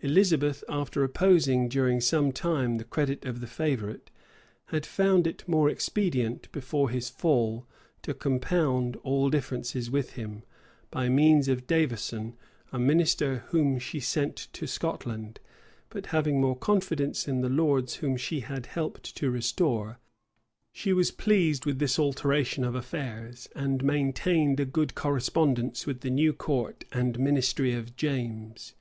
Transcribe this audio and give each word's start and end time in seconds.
Elizabeth, 0.00 0.64
after 0.68 1.04
opposing 1.04 1.68
during 1.68 2.00
some 2.00 2.32
time 2.32 2.78
the 2.78 2.82
credit 2.84 3.24
of 3.24 3.40
the 3.40 3.46
favorite, 3.46 4.10
had 4.74 4.84
found 4.84 5.28
it 5.28 5.46
more 5.46 5.70
expedient, 5.70 6.50
before 6.50 6.90
his 6.90 7.08
fall, 7.08 7.68
to 8.02 8.12
compound 8.12 8.96
all 9.04 9.30
differences 9.30 9.88
with 9.88 10.14
him, 10.14 10.42
by 10.90 11.08
means 11.08 11.46
of 11.46 11.68
Davison, 11.68 12.34
a 12.72 12.80
minister 12.80 13.44
whom 13.50 13.78
she 13.78 14.00
sent 14.00 14.48
to 14.54 14.66
Scot 14.66 15.06
land; 15.06 15.38
but 15.88 16.06
having 16.06 16.40
more 16.40 16.56
confidence 16.56 17.28
in 17.28 17.40
the 17.40 17.48
lords 17.48 17.94
whom 18.02 18.16
she 18.16 18.40
had 18.40 18.66
helped 18.66 19.14
to 19.18 19.30
restore, 19.30 20.00
she 20.72 20.92
was 20.92 21.12
pleased 21.12 21.64
with 21.64 21.78
this 21.78 21.96
alteration 21.96 22.64
of 22.64 22.74
affairs; 22.74 23.48
and 23.54 23.84
maintained 23.84 24.58
a 24.58 24.64
good 24.64 24.96
correspondence 24.96 25.86
with 25.86 26.00
the 26.00 26.10
new 26.10 26.32
court 26.32 26.82
and 26.90 27.20
ministry 27.20 27.72
of 27.72 27.94
James. 27.94 28.74